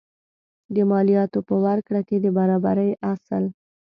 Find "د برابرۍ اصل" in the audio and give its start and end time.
2.23-3.43